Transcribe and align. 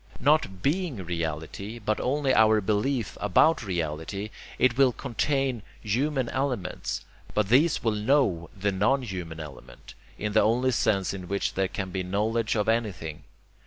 Not 0.19 0.63
BEING 0.63 1.05
reality, 1.05 1.77
but 1.77 1.99
only 2.01 2.33
our 2.33 2.59
belief 2.59 3.19
ABOUT 3.21 3.61
reality, 3.63 4.31
it 4.57 4.75
will 4.75 4.91
contain 4.91 5.61
human 5.79 6.27
elements, 6.29 7.05
but 7.35 7.49
these 7.49 7.83
will 7.83 7.91
KNOW 7.91 8.49
the 8.57 8.71
non 8.71 9.03
human 9.03 9.39
element, 9.39 9.93
in 10.17 10.33
the 10.33 10.41
only 10.41 10.71
sense 10.71 11.13
in 11.13 11.27
which 11.27 11.53
there 11.53 11.67
can 11.67 11.91
be 11.91 12.01
knowledge 12.01 12.55
of 12.55 12.67
anything. 12.67 13.25